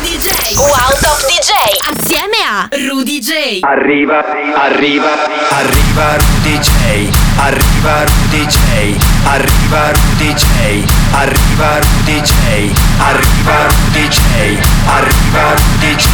DJ. 0.00 0.56
Wow 0.56 0.92
Top 1.00 1.20
DJ. 1.28 1.52
Assieme 1.92 2.40
a 2.48 2.68
Rudy 2.88 3.20
J. 3.20 3.60
Arriva, 3.60 4.24
arriva, 4.56 5.12
arriva 5.50 6.16
Rudy 6.16 6.58
J. 6.58 7.10
Arriva 7.36 8.04
Rudy 8.04 8.46
J. 8.46 8.96
Arriva 9.24 9.90
Rudy 9.92 10.34
J. 10.34 10.84
Arriva 11.12 11.78
Rudy 11.78 12.20
J. 12.22 12.72
Arriva 12.98 13.66
Rudy 13.68 14.08
J. 14.08 14.31
Arriva 14.42 15.54
Rudy 15.54 15.94
J. 15.94 16.08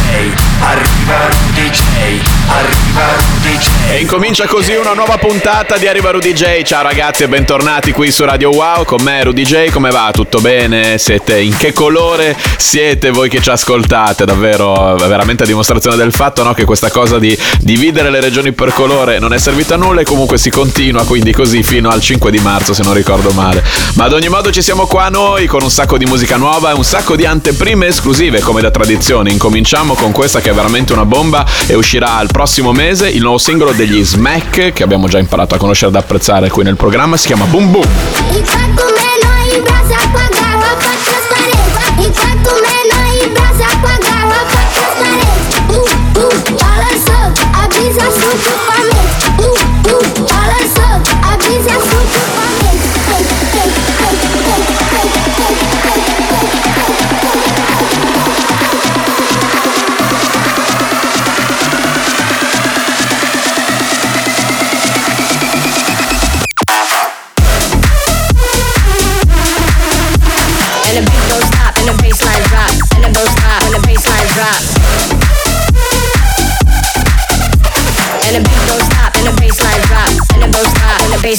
Arriva 0.61 1.29
Rudy. 1.29 2.21
Arriva 2.47 3.15
Rudy. 3.15 3.57
E 3.89 4.01
incomincia 4.01 4.45
così 4.45 4.75
una 4.75 4.93
nuova 4.93 5.17
puntata 5.17 5.77
di 5.77 5.87
Arriva 5.87 6.11
Rudy 6.11 6.33
J. 6.33 6.61
Ciao 6.61 6.83
ragazzi 6.83 7.23
e 7.23 7.27
bentornati 7.27 7.91
qui 7.91 8.11
su 8.11 8.23
Radio 8.25 8.51
Wow. 8.51 8.85
Con 8.85 9.01
me 9.01 9.23
Rudy 9.23 9.41
J. 9.41 9.71
Come 9.71 9.89
va? 9.89 10.11
Tutto 10.13 10.41
bene? 10.41 10.99
Siete 10.99 11.39
in 11.39 11.57
che 11.57 11.73
colore 11.73 12.37
siete 12.55 13.09
voi 13.09 13.29
che 13.29 13.41
ci 13.41 13.49
ascoltate? 13.49 14.25
Davvero, 14.25 14.95
veramente 14.95 15.41
a 15.41 15.45
dimostrazione 15.47 15.95
del 15.95 16.13
fatto 16.13 16.43
no? 16.43 16.53
che 16.53 16.65
questa 16.65 16.91
cosa 16.91 17.17
di 17.17 17.35
dividere 17.61 18.11
le 18.11 18.21
regioni 18.21 18.51
per 18.51 18.73
colore 18.73 19.17
non 19.17 19.33
è 19.33 19.39
servita 19.39 19.73
a 19.73 19.77
nulla 19.77 20.01
e 20.01 20.03
comunque 20.03 20.37
si 20.37 20.51
continua 20.51 21.03
quindi 21.03 21.31
così 21.33 21.63
fino 21.63 21.89
al 21.89 21.99
5 21.99 22.29
di 22.29 22.39
marzo 22.39 22.75
se 22.75 22.83
non 22.83 22.93
ricordo 22.93 23.31
male. 23.31 23.63
Ma 23.95 24.03
ad 24.03 24.13
ogni 24.13 24.29
modo 24.29 24.51
ci 24.51 24.61
siamo 24.61 24.85
qua 24.85 25.09
noi 25.09 25.47
con 25.47 25.63
un 25.63 25.71
sacco 25.71 25.97
di 25.97 26.05
musica 26.05 26.37
nuova 26.37 26.69
e 26.69 26.73
un 26.73 26.83
sacco 26.83 27.15
di 27.15 27.25
anteprime 27.25 27.87
esclusive 27.87 28.18
come 28.41 28.59
da 28.59 28.69
tradizione. 28.69 29.31
Incominciamo 29.31 29.93
con 29.93 30.11
questa 30.11 30.41
che 30.41 30.49
è 30.49 30.53
veramente 30.53 30.91
una 30.91 31.05
bomba 31.05 31.45
e 31.67 31.75
uscirà 31.75 32.21
il 32.21 32.27
prossimo 32.29 32.73
mese 32.73 33.07
il 33.07 33.21
nuovo 33.21 33.37
singolo 33.37 33.71
degli 33.71 34.03
Smack 34.03 34.73
che 34.73 34.83
abbiamo 34.83 35.07
già 35.07 35.19
imparato 35.19 35.55
a 35.55 35.57
conoscere 35.57 35.89
ed 35.89 35.95
apprezzare 35.95 36.49
qui 36.49 36.63
nel 36.63 36.75
programma, 36.75 37.15
si 37.15 37.27
chiama 37.27 37.45
Boom 37.45 37.71
Boom. 37.71 37.87
Enquanto 38.31 38.83
menor 38.83 39.55
embrasa 39.55 39.95
com 40.11 40.29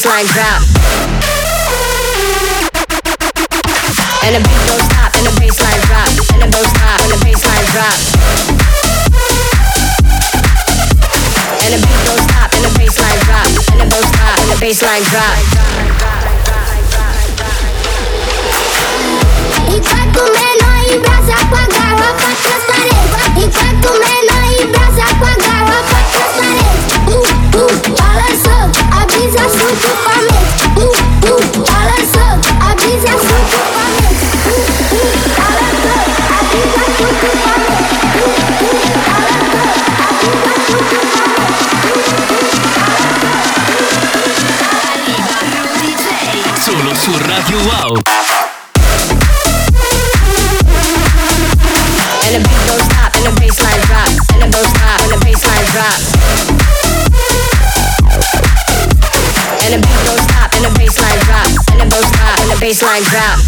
the 0.03 0.09
drop. 0.33 0.63
And 4.25 4.35
the 4.35 4.41
beat 4.41 4.63
don't 4.65 4.81
stop, 4.81 5.13
and 5.17 5.27
the 5.27 5.33
bassline 5.37 5.83
drop, 5.89 6.09
and 6.33 6.41
the 6.41 6.49
don't 6.49 6.69
stop, 6.73 7.01
and 7.05 7.11
the 7.13 7.17
bassline 7.21 7.67
drop. 7.69 7.97
And 11.61 11.73
the 11.75 11.81
beat 11.85 12.01
don't 12.09 12.23
stop, 12.25 12.49
and 12.57 12.65
the 12.65 12.71
bassline 12.81 13.21
drop, 13.29 13.45
and 13.45 13.81
the 13.81 13.87
don't 13.93 14.09
stop, 14.09 14.39
and 14.41 14.49
the 14.49 14.57
bassline 14.57 15.05
drop. 15.11 15.37
Enquanto 19.69 20.21
menor 20.33 20.81
embrasa 20.91 21.37
com 21.49 21.59
a 21.59 21.67
garrafa 21.69 22.31
transparente 22.43 23.17
Enquanto 23.37 23.89
menor 23.93 24.45
embrasa 24.61 25.07
com 25.19 25.27
a 25.27 25.35
garrafa 25.37 26.01
transparente 26.11 27.30
Uh, 27.53 27.69
balançou, 27.99 28.65
a 28.91 29.07
brisa 29.07 29.45
surprufamente 29.49 30.65
Uh, 30.77 30.81
uh, 30.81 31.43
balançou, 31.67 32.35
a 32.61 32.75
brisa 32.75 33.13
surprufamente 33.19 34.25
Uh, 34.41 34.59
uh, 34.95 35.15
balançou, 35.37 36.05
a 36.29 36.43
brisa 36.51 36.85
surprufamente 36.97 37.95
Uh, 38.11 38.29
uh, 38.31 38.87
balançou, 39.07 39.69
a 39.99 40.13
brisa 40.15 40.51
surprufamente 40.61 41.41
Rudy 45.81 45.93
J. 46.03 46.21
Solo 46.65 46.93
su 46.95 47.13
Radio 47.27 47.59
Wow. 47.59 47.93
And 52.23 52.33
the 52.35 52.41
beat 52.49 52.63
don't 52.67 52.83
stop, 52.85 53.11
and 53.17 53.25
the 53.27 53.33
bassline 53.41 53.83
drop, 53.87 54.09
and 54.33 54.41
the 54.43 54.49
don't 54.51 54.69
stop, 54.69 55.01
and 55.01 55.11
the 55.11 55.17
bassline 55.27 55.67
drop. 55.73 56.80
And 59.63 59.75
the 59.75 59.79
beat 59.87 60.01
don't 60.05 60.23
stop, 60.25 60.53
and 60.55 60.65
the 60.65 60.71
bassline 60.81 61.21
drop, 61.27 61.47
and 61.71 61.81
the 61.81 61.87
don't 61.93 62.07
stop, 62.09 62.39
and 62.41 62.51
the 62.51 62.57
bassline 62.57 63.05
drop. 63.11 63.39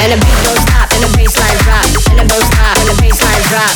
And 0.00 0.12
the 0.12 0.18
beat 0.20 0.38
don't 0.44 0.60
stop, 0.68 0.92
and 0.92 1.02
the 1.02 1.08
bassline 1.16 1.58
drop, 1.64 1.86
and 2.10 2.18
the 2.20 2.24
don't 2.28 2.44
stop, 2.44 2.76
and 2.78 2.88
the 2.88 2.96
bassline 3.00 3.42
drop. 3.48 3.74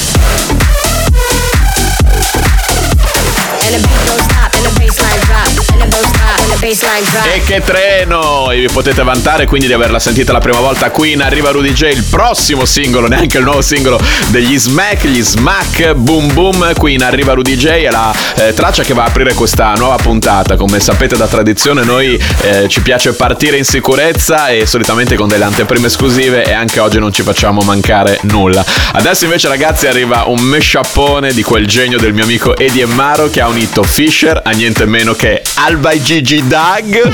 E 7.33 7.43
che 7.43 7.61
treno! 7.61 8.51
E 8.51 8.61
vi 8.61 8.69
potete 8.69 9.03
vantare 9.03 9.47
quindi 9.47 9.67
di 9.67 9.73
averla 9.73 9.99
sentita 9.99 10.33
la 10.33 10.39
prima 10.39 10.61
volta 10.61 10.91
qui 10.91 11.13
in 11.13 11.23
Arriva 11.23 11.51
Rudy 11.51 11.73
J, 11.73 11.83
il 11.93 12.05
prossimo 12.05 12.65
singolo, 12.65 13.07
neanche 13.09 13.39
il 13.39 13.45
nuovo 13.45 13.61
singolo 13.63 14.01
degli 14.29 14.59
Smack, 14.59 15.07
gli 15.07 15.23
Smack 15.23 15.93
Boom 15.93 16.33
Boom, 16.33 16.73
qui 16.75 16.95
in 16.95 17.03
Arriva 17.03 17.35
Rudy 17.35 17.57
J 17.57 17.67
è 17.67 17.91
la 17.91 18.15
eh, 18.37 18.55
traccia 18.55 18.83
che 18.83 18.95
va 18.95 19.05
a 19.05 19.07
aprire 19.07 19.35
questa 19.35 19.73
nuova 19.75 19.97
puntata. 19.97 20.57
Come 20.57 20.81
sapete 20.81 21.17
da 21.17 21.27
tradizione 21.27 21.85
noi 21.85 22.21
eh, 22.43 22.69
ci 22.69 22.81
piace 22.81 23.13
partire 23.13 23.57
in 23.57 23.65
sicurezza 23.65 24.49
e 24.49 24.67
solitamente 24.67 25.17
con 25.17 25.29
delle 25.29 25.45
anteprime 25.45 25.87
esclusive 25.87 26.45
e 26.45 26.53
anche 26.53 26.81
oggi 26.81 26.99
non 26.99 27.13
ci 27.13 27.23
facciamo 27.23 27.61
mancare 27.63 28.19
nulla. 28.23 28.65
Adesso 28.93 29.25
invece 29.25 29.49
ragazzi 29.49 29.87
arriva 29.87 30.25
un 30.27 30.41
meshappone 30.41 31.33
di 31.33 31.43
quel 31.43 31.67
genio 31.67 31.99
del 31.99 32.13
mio 32.13 32.25
amico 32.25 32.57
Eddie 32.57 32.83
Emmaro 32.85 33.29
che 33.29 33.41
ha 33.41 33.44
unito 33.49 33.83
Fisher 33.83 34.41
a 34.45 34.51
niente 34.51 34.87
meno 34.87 35.15
che 35.15 35.43
Alba 35.55 35.91
e 35.91 36.03
Gigi 36.03 36.47
Dag. 36.47 37.13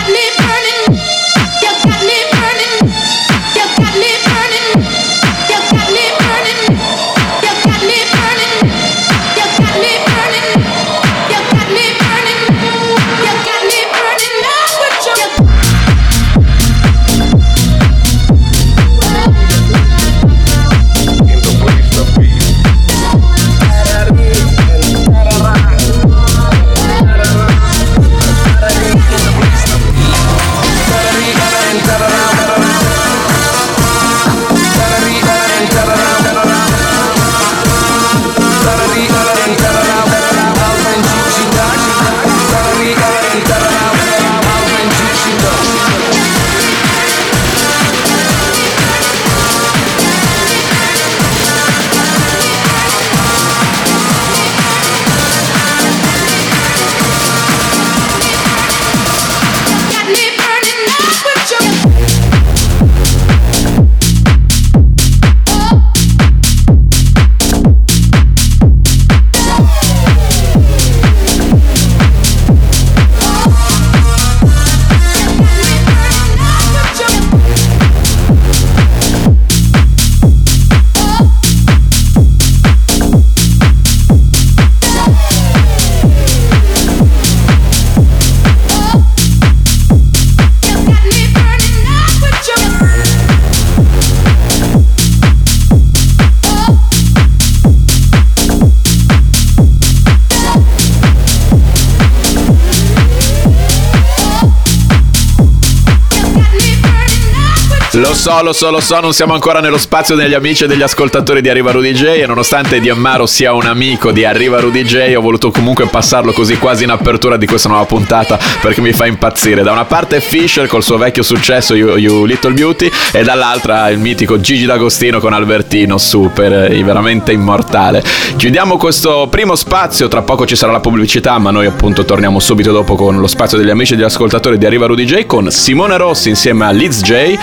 So, 108.20 108.42
lo 108.42 108.52
so, 108.52 108.70
lo 108.70 108.80
so, 108.80 109.00
non 109.00 109.14
siamo 109.14 109.32
ancora 109.32 109.60
nello 109.60 109.78
spazio 109.78 110.14
degli 110.14 110.34
amici 110.34 110.64
e 110.64 110.66
degli 110.66 110.82
ascoltatori 110.82 111.40
di 111.40 111.48
Arriva 111.48 111.70
Rudy 111.70 111.92
J 111.92 112.02
e 112.04 112.26
nonostante 112.26 112.78
Diammaro 112.78 113.24
sia 113.24 113.54
un 113.54 113.64
amico 113.64 114.12
di 114.12 114.26
Arriva 114.26 114.60
Rudy 114.60 114.84
J 114.84 115.14
ho 115.16 115.22
voluto 115.22 115.50
comunque 115.50 115.86
passarlo 115.86 116.32
così 116.32 116.58
quasi 116.58 116.84
in 116.84 116.90
apertura 116.90 117.38
di 117.38 117.46
questa 117.46 117.68
nuova 117.68 117.86
puntata 117.86 118.38
perché 118.60 118.82
mi 118.82 118.92
fa 118.92 119.06
impazzire. 119.06 119.62
Da 119.62 119.72
una 119.72 119.86
parte 119.86 120.20
Fisher 120.20 120.66
col 120.66 120.82
suo 120.82 120.98
vecchio 120.98 121.22
successo 121.22 121.74
You, 121.74 121.96
you 121.96 122.26
Little 122.26 122.52
Beauty 122.52 122.90
e 123.10 123.22
dall'altra 123.22 123.88
il 123.88 123.98
mitico 123.98 124.38
Gigi 124.38 124.66
D'Agostino 124.66 125.18
con 125.18 125.32
Albertino, 125.32 125.96
super, 125.96 126.70
eh, 126.70 126.84
veramente 126.84 127.32
immortale. 127.32 128.04
Chiudiamo 128.36 128.76
questo 128.76 129.28
primo 129.30 129.54
spazio, 129.54 130.08
tra 130.08 130.20
poco 130.20 130.44
ci 130.44 130.56
sarà 130.56 130.72
la 130.72 130.80
pubblicità 130.80 131.38
ma 131.38 131.50
noi 131.50 131.64
appunto 131.64 132.04
torniamo 132.04 132.38
subito 132.38 132.70
dopo 132.70 132.96
con 132.96 133.18
lo 133.18 133.26
spazio 133.26 133.56
degli 133.56 133.70
amici 133.70 133.94
e 133.94 133.96
degli 133.96 134.04
ascoltatori 134.04 134.58
di 134.58 134.66
Arriva 134.66 134.84
Rudy 134.84 135.04
J 135.06 135.24
con 135.24 135.50
Simone 135.50 135.96
Rossi 135.96 136.28
insieme 136.28 136.66
a 136.66 136.70
Liz 136.70 137.00
J, 137.00 137.38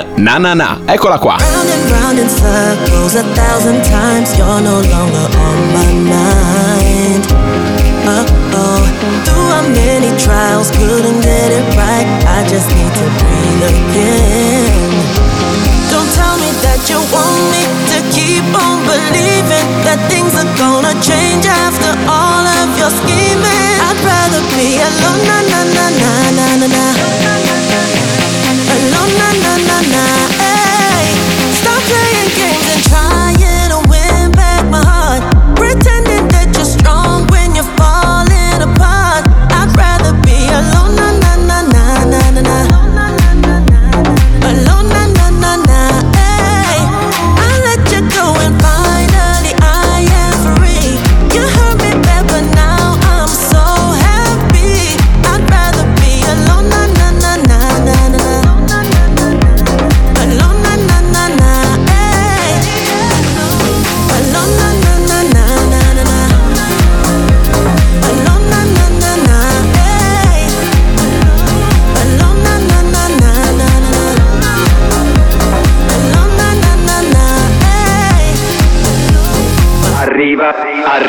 Alone 0.00 0.24
Na 0.24 0.38
Na 0.38 0.54
Na. 0.54 0.78
Eccola 0.86 1.18
qua. 1.18 1.36
Round 1.36 1.68
and 1.68 1.90
round 1.90 2.18
in 2.18 2.28
circles 2.28 3.14
a 3.14 3.24
thousand 3.34 3.82
times. 3.84 4.36
You're 4.36 4.60
no 4.60 4.80
longer 4.80 5.26
on 5.36 5.58
my 5.76 5.92
mind. 6.12 7.24
Through 9.24 9.48
how 9.54 9.62
many 9.68 10.10
trials, 10.18 10.70
couldn't 10.70 11.20
get 11.20 11.50
it 11.52 11.66
right. 11.76 12.08
I 12.26 12.46
just 12.48 12.68
need 12.68 12.92
to 13.00 13.06
breathe 13.20 13.64
again. 13.70 14.90
Don't 15.90 16.10
tell 16.16 16.36
me 16.38 16.50
that 16.64 16.80
you 16.88 16.98
want 17.12 17.40
me 17.54 17.62
to 17.92 17.98
keep 18.10 18.44
on 18.56 18.82
believing 18.86 19.68
that 19.86 20.00
things 20.10 20.34
are 20.34 20.50
gonna 20.58 20.94
change 21.02 21.46
after 21.46 21.92
all 22.08 22.44
of 22.60 22.68
your 22.78 22.90
scheming. 22.90 23.76
I'd 23.84 24.00
rather 24.02 24.42
be 24.54 24.80
alone, 24.80 25.22
na 25.28 25.38
na 25.50 25.60
na 25.76 25.86
na 26.00 26.12
na 26.58 26.66
na 26.66 27.19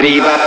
arriva, 0.01 0.40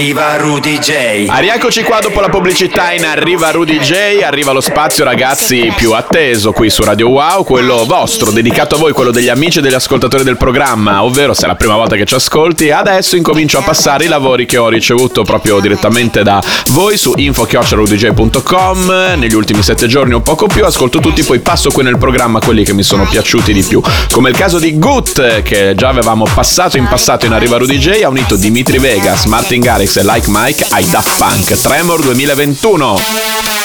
arriva 0.00 0.36
Rudy 0.36 0.78
J. 0.78 1.26
Ah, 1.28 1.40
rieccoci 1.40 1.82
qua 1.82 1.98
dopo 2.00 2.20
la 2.20 2.30
pubblicità 2.30 2.92
in 2.92 3.04
Arriva 3.04 3.50
Rudy 3.50 3.78
J, 3.80 4.22
arriva 4.24 4.50
lo 4.50 4.62
spazio 4.62 5.04
ragazzi 5.04 5.70
più 5.76 5.92
atteso 5.92 6.52
qui 6.52 6.70
su 6.70 6.82
Radio 6.82 7.10
Wow, 7.10 7.44
quello 7.44 7.84
vostro, 7.84 8.30
dedicato 8.30 8.76
a 8.76 8.78
voi, 8.78 8.92
quello 8.92 9.10
degli 9.10 9.28
amici 9.28 9.58
e 9.58 9.60
degli 9.60 9.74
ascoltatori 9.74 10.24
del 10.24 10.38
programma, 10.38 11.04
ovvero 11.04 11.34
se 11.34 11.44
è 11.44 11.46
la 11.48 11.54
prima 11.54 11.76
volta 11.76 11.96
che 11.96 12.06
ci 12.06 12.14
ascolti, 12.14 12.70
adesso 12.70 13.14
incomincio 13.16 13.58
a 13.58 13.60
passare 13.60 14.06
i 14.06 14.08
lavori 14.08 14.46
che 14.46 14.56
ho 14.56 14.70
ricevuto 14.70 15.22
proprio 15.22 15.60
direttamente 15.60 16.22
da 16.22 16.42
voi 16.70 16.96
su 16.96 17.12
info.rudj.com, 17.14 18.92
negli 19.18 19.34
ultimi 19.34 19.62
sette 19.62 19.86
giorni 19.86 20.14
o 20.14 20.20
poco 20.20 20.46
più, 20.46 20.64
ascolto 20.64 21.00
tutti, 21.00 21.22
poi 21.24 21.40
passo 21.40 21.70
qui 21.70 21.82
nel 21.82 21.98
programma 21.98 22.40
quelli 22.40 22.64
che 22.64 22.72
mi 22.72 22.82
sono 22.82 23.04
piaciuti 23.04 23.52
di 23.52 23.62
più, 23.62 23.82
come 24.10 24.30
il 24.30 24.36
caso 24.36 24.58
di 24.58 24.78
Gut, 24.78 25.42
che 25.42 25.74
già 25.76 25.88
avevamo 25.90 26.26
passato 26.32 26.78
in 26.78 26.86
passato 26.88 27.26
in 27.26 27.32
Arriva 27.32 27.58
Rudy 27.58 27.76
J, 27.76 28.00
ha 28.02 28.08
unito 28.08 28.36
Dimitri 28.36 28.78
Vegas, 28.78 29.26
Martin 29.26 29.60
Garrix 29.60 29.89
Like 29.96 30.30
Mike 30.30 30.64
ai 30.70 30.84
Daft 30.84 31.18
Punk, 31.18 31.52
Tremor 31.60 32.00
2021. 32.00 33.59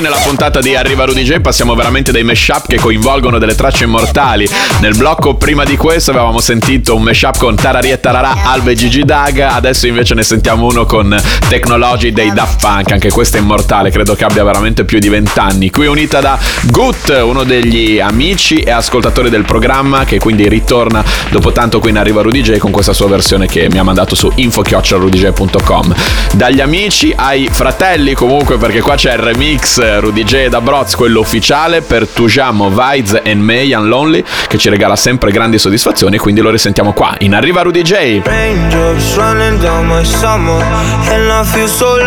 Nella 0.00 0.16
puntata 0.16 0.60
di 0.60 0.74
Arriva 0.74 1.04
Rudy 1.04 1.22
J 1.22 1.40
passiamo 1.40 1.74
veramente 1.74 2.10
dei 2.10 2.24
mashup 2.24 2.68
che 2.68 2.78
coinvolgono 2.78 3.36
delle 3.38 3.54
tracce 3.54 3.84
immortali. 3.84 4.48
Nel 4.80 4.96
blocco 4.96 5.34
prima 5.34 5.62
di 5.64 5.76
questo 5.76 6.10
avevamo 6.10 6.40
sentito 6.40 6.96
un 6.96 7.02
mashup 7.02 7.36
con 7.36 7.54
Tarari 7.54 7.90
e 7.90 8.00
Tararà, 8.00 8.44
Alve 8.44 8.72
e 8.72 8.74
Gigi 8.76 9.04
Dag, 9.04 9.38
adesso 9.40 9.86
invece 9.86 10.14
ne 10.14 10.22
sentiamo 10.22 10.66
uno 10.66 10.86
con 10.86 11.14
Technology 11.50 12.12
dei 12.12 12.32
Daft 12.32 12.60
Punk, 12.60 12.92
anche 12.92 13.10
questa 13.10 13.36
è 13.36 13.40
immortale, 13.42 13.90
credo 13.90 14.14
che 14.14 14.24
abbia 14.24 14.42
veramente 14.42 14.86
più 14.86 14.98
di 14.98 15.10
vent'anni. 15.10 15.70
Qui 15.70 15.86
unita 15.86 16.20
da 16.20 16.38
Gut, 16.70 17.08
uno 17.22 17.44
degli 17.44 18.00
amici 18.00 18.60
e 18.60 18.70
ascoltatori 18.70 19.28
del 19.28 19.44
programma 19.44 20.04
che 20.04 20.18
quindi 20.18 20.48
ritorna 20.48 21.04
dopo 21.28 21.52
tanto 21.52 21.78
qui 21.78 21.90
in 21.90 21.98
Arriva 21.98 22.22
Rudy 22.22 22.40
J 22.40 22.56
con 22.56 22.70
questa 22.70 22.94
sua 22.94 23.06
versione 23.06 23.46
che 23.46 23.68
mi 23.70 23.78
ha 23.78 23.84
mandato 23.84 24.14
su 24.14 24.32
info.rudyj.com. 24.34 25.94
Dagli 26.32 26.60
amici 26.60 27.12
ai 27.14 27.50
fratelli 27.52 28.14
comunque 28.14 28.56
perché 28.56 28.80
qua 28.80 28.94
c'è 28.94 29.12
il 29.12 29.18
remix 29.18 29.88
Rudy 29.98 30.24
J. 30.24 30.48
Da 30.48 30.60
Broz, 30.60 30.94
quello 30.94 31.20
ufficiale 31.20 31.80
per 31.80 32.06
Tujamo, 32.06 32.70
Vides 32.70 33.20
and 33.24 33.40
May 33.40 33.72
and 33.72 33.86
Lonely 33.86 34.22
che 34.46 34.58
ci 34.58 34.68
regala 34.68 34.94
sempre 34.94 35.30
grandi 35.32 35.58
soddisfazioni 35.58 36.18
quindi 36.18 36.40
lo 36.40 36.50
risentiamo 36.50 36.92
qua. 36.92 37.14
In 37.18 37.34
Arriva 37.34 37.62
Rudy 37.62 37.82
J. 37.82 38.22
Running 39.16 39.58
down 39.60 39.86
my 39.86 40.04
summer 40.04 40.62
And 41.08 41.30
I 41.30 41.44
feel 41.44 41.66
so 41.66 41.98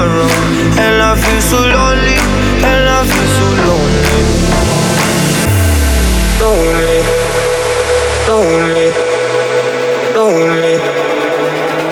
tomorrow 0.00 0.28
And 0.80 1.02
I 1.02 1.14
feel 1.16 1.40
so 1.40 1.58
lonely 1.60 2.16
And 2.64 2.88
I 2.88 3.04
feel 3.04 3.28
so 3.36 3.46
lonely. 3.68 4.20
Lonely, 6.40 7.00
lonely, 8.28 8.88
lonely, 10.16 10.76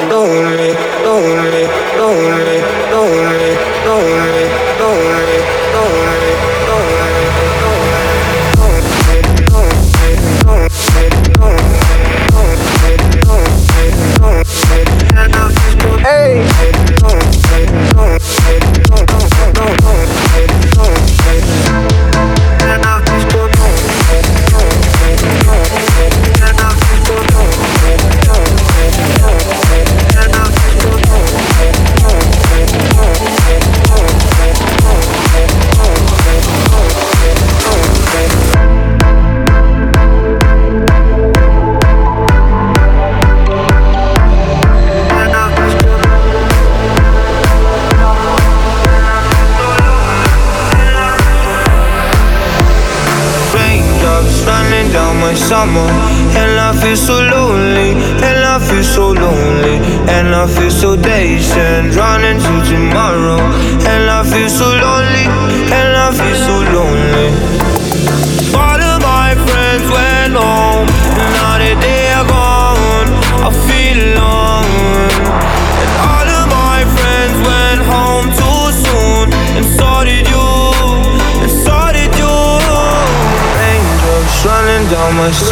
lonely, 0.08 0.70
lonely, 1.04 1.64
lonely, 1.98 2.57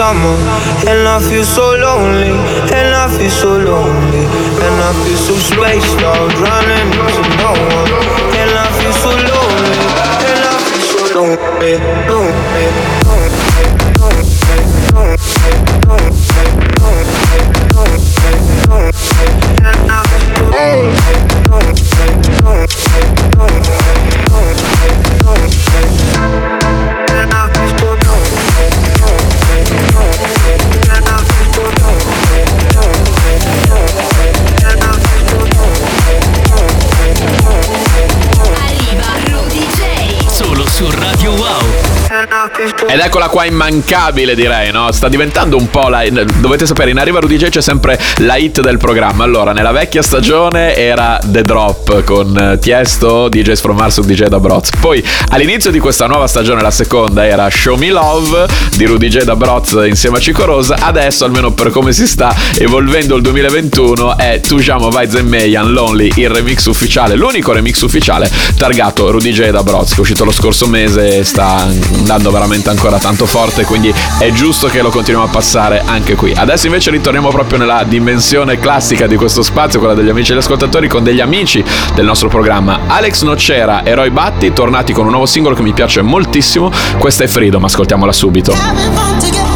summer 0.07 0.39
And 0.87 1.03
I 1.09 1.19
feel 1.19 1.45
so 1.45 1.67
lonely. 1.87 2.35
And 2.79 2.91
I 2.95 3.07
feel 3.17 3.31
so 3.31 3.53
lonely. 3.59 4.25
And 4.65 4.77
I 4.89 4.91
feel 5.03 5.19
so 5.29 5.35
spaced 5.51 6.01
out 6.13 6.31
Running 6.47 7.06
whoa. 41.39 41.66
Ed 42.87 43.01
eccola 43.01 43.29
qua 43.29 43.47
immancabile 43.47 44.35
direi, 44.35 44.71
no? 44.71 44.93
Sta 44.93 45.09
diventando 45.09 45.57
un 45.57 45.71
po' 45.71 45.89
la... 45.89 46.05
Dovete 46.39 46.67
sapere, 46.67 46.91
in 46.91 46.99
Arriva 46.99 47.19
Rudy 47.19 47.37
J 47.37 47.49
c'è 47.49 47.63
sempre 47.63 47.99
la 48.19 48.37
hit 48.37 48.61
del 48.61 48.77
programma. 48.77 49.25
Allora, 49.25 49.53
nella 49.53 49.73
vecchia 49.73 50.03
stagione 50.03 50.77
era 50.77 51.19
The 51.25 51.41
Drop 51.41 52.05
con 52.05 52.37
eh, 52.37 52.59
Tiesto, 52.59 53.31
DJs 53.31 53.61
from 53.61 53.79
Mars 53.79 54.01
DJ 54.01 54.25
da 54.25 54.39
Broz. 54.39 54.69
Poi 54.79 55.03
all'inizio 55.31 55.71
di 55.71 55.79
questa 55.79 56.07
nuova 56.07 56.27
stagione, 56.27 56.61
la 56.61 56.71
seconda, 56.71 57.27
era 57.27 57.49
Show 57.49 57.77
Me 57.77 57.89
Love 57.89 58.47
di 58.77 58.85
Rudy 58.85 59.09
J 59.09 59.23
da 59.23 59.35
Broz 59.35 59.73
insieme 59.87 60.19
a 60.19 60.21
Cico 60.21 60.45
Rosa. 60.45 60.77
Adesso, 60.79 61.25
almeno 61.25 61.53
per 61.53 61.71
come 61.71 61.95
si 61.95 62.07
sta 62.07 62.35
evolvendo 62.59 63.17
il 63.17 63.23
2021, 63.23 64.19
è 64.19 64.41
Tujamo 64.41 64.91
Vibes 64.91 65.15
and 65.15 65.29
Mayan 65.29 65.73
Lonely, 65.73 66.13
il 66.17 66.29
remix 66.29 66.67
ufficiale, 66.67 67.15
l'unico 67.17 67.53
remix 67.53 67.81
ufficiale 67.81 68.31
targato 68.59 69.11
Rudy 69.11 69.33
J 69.33 69.49
da 69.49 69.63
Broz, 69.63 69.91
che 69.91 69.97
è 69.97 70.01
uscito 70.01 70.25
lo 70.25 70.33
scorso 70.33 70.67
mese 70.67 71.19
e 71.19 71.25
sta 71.25 71.61
andando 71.61 72.25
veramente 72.31 72.71
ancora 72.71 72.99
tanto 72.99 73.27
forte, 73.27 73.65
quindi 73.65 73.93
è 74.19 74.31
giusto 74.33 74.69
che 74.69 74.83
lo 74.83 74.91
continuiamo 74.91 75.29
a 75.29 75.33
passare 75.33 75.83
anche 75.85 76.15
qui. 76.15 76.33
Adesso 76.35 76.67
invece 76.67 76.91
ritorniamo 76.91 77.29
proprio 77.29 77.59
nella 77.59 77.85
dimensione 77.85 78.59
classica 78.59 79.07
di 79.07 79.17
questo 79.17 79.43
spazio, 79.43 79.79
quella 79.79 79.95
degli 79.95 80.09
amici 80.09 80.31
e 80.31 80.35
degli 80.35 80.43
ascoltatori, 80.43 80.89
con 80.89 81.03
degli 81.03 81.21
amici 81.21 81.65
del 81.95 82.05
nostro 82.05 82.29
programma. 82.29 82.81
Alex 82.87 83.23
Nocera 83.23 83.83
e 83.83 83.95
Roy 83.95 84.11
Batti, 84.11 84.53
tornati 84.53 84.93
con 84.93 85.05
un 85.05 85.11
nuovo 85.11 85.27
singolo 85.27 85.55
che 85.55 85.63
mi 85.63 85.73
piace 85.73 86.03
moltissimo. 86.03 86.71
Questa 86.99 87.25
è 87.25 87.27
Freedom, 87.27 87.65
ascoltiamola 87.65 88.13
subito. 88.13 89.56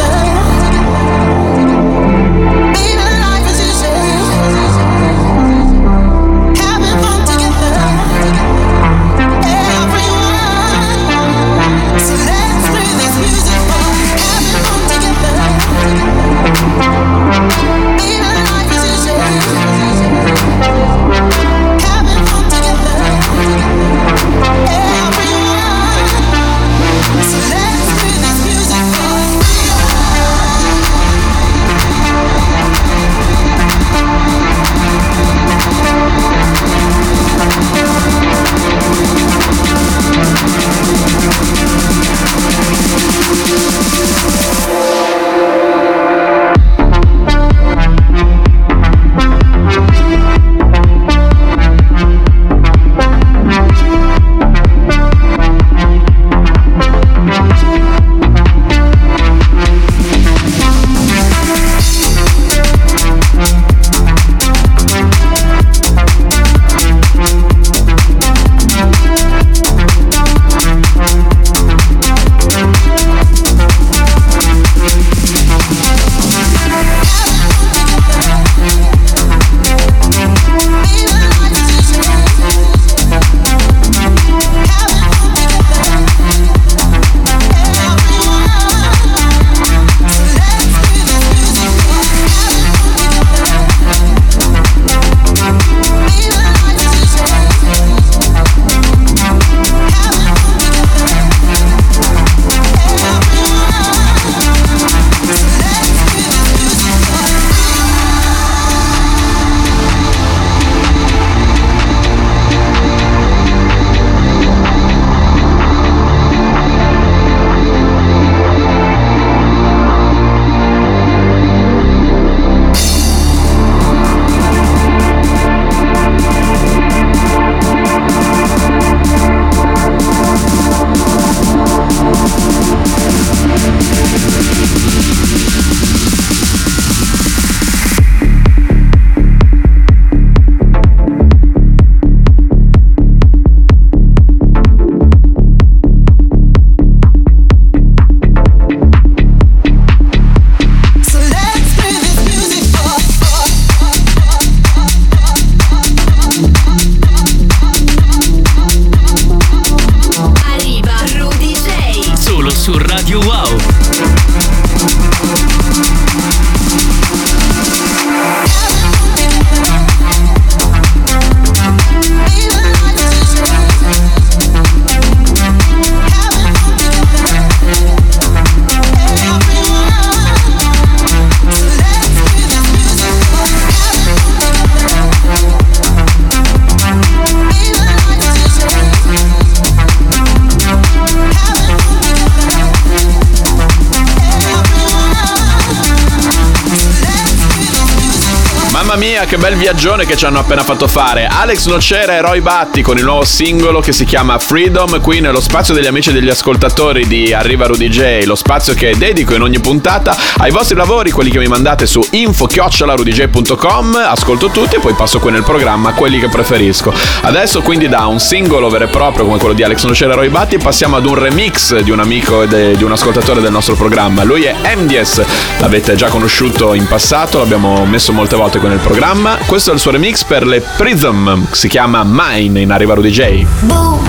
Viaggione 199.81 200.05
che 200.05 200.15
ci 200.15 200.27
hanno 200.27 200.41
appena 200.41 200.63
fatto 200.63 200.87
fare. 200.87 201.27
Alex 201.27 201.65
Nocera 201.65 202.13
e 202.13 202.21
Roy 202.21 202.41
Batti 202.43 202.83
con 202.83 202.99
il 202.99 203.05
nuovo 203.05 203.25
singolo 203.25 203.81
che 203.81 203.93
si 203.93 204.05
chiama 204.05 204.39
Freedom, 204.39 205.01
qui 205.01 205.21
nello 205.21 205.41
spazio 205.41 205.73
degli 205.73 205.87
amici 205.87 206.11
e 206.11 206.13
degli 206.13 206.29
ascoltatori 206.29 207.07
di 207.07 207.33
Arriva 207.33 207.65
Rudy 207.65 207.89
J, 207.89 208.25
lo 208.27 208.35
spazio 208.35 208.75
che 208.75 208.95
dedico 208.99 209.33
in 209.33 209.41
ogni 209.41 209.59
puntata 209.59 210.15
ai 210.37 210.51
vostri 210.51 210.77
lavori, 210.77 211.11
quelli 211.11 211.31
che 211.31 211.39
mi 211.39 211.47
mandate 211.47 211.87
su 211.87 212.07
info-rudj.com, 212.11 213.95
ascolto 214.07 214.51
tutti 214.51 214.77
e 214.77 214.81
poi 214.81 214.93
passo 214.93 215.19
qui 215.19 215.31
nel 215.31 215.45
programma 215.45 215.95
quelli 215.95 216.19
che 216.19 216.29
preferisco. 216.29 216.93
Adesso 217.23 217.63
quindi 217.63 217.89
da 217.89 218.05
un 218.05 218.21
singolo 218.21 218.69
vero 218.69 218.85
e 218.85 218.89
proprio 218.89 219.25
come 219.25 219.39
quello 219.39 219.55
di 219.55 219.63
Alex 219.63 219.85
Nocera 219.85 220.13
e 220.13 220.17
Roy 220.17 220.29
Batti 220.29 220.59
passiamo 220.59 220.97
ad 220.97 221.07
un 221.07 221.15
remix 221.15 221.79
di 221.79 221.91
un 221.91 222.01
amico 222.01 222.43
e 222.43 222.77
di 222.77 222.85
un 222.85 222.93
ascoltatore 222.93 223.41
del 223.41 223.51
nostro 223.51 223.77
programma. 223.77 224.25
Lui 224.25 224.43
è 224.43 224.55
MDS, 224.77 225.23
l'avete 225.59 225.95
già 225.95 226.09
conosciuto 226.09 226.75
in 226.75 226.87
passato, 226.87 227.39
l'abbiamo 227.39 227.87
messo 227.87 228.13
molte 228.13 228.37
volte 228.37 228.59
qui 228.59 228.69
nel 228.69 228.79
programma. 228.79 229.39
Questo 229.47 229.69
è 229.71 229.75
il 229.75 229.81
suo 229.81 229.91
remix 229.91 230.25
per 230.25 230.47
le 230.47 230.61
Prism, 230.77 231.43
si 231.51 231.69
chiama 231.69 232.03
Mine 232.05 232.61
in 232.61 232.71
Arriva 232.71 232.95
Rudy 232.95 233.11
J. 233.11 233.47
Boom 233.61 234.01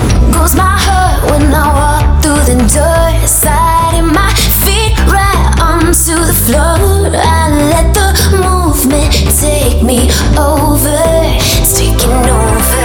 take 9.42 9.82
me 9.82 10.08
over. 10.38 10.90
It's 11.60 11.78
taking 11.78 12.10
over. 12.10 12.81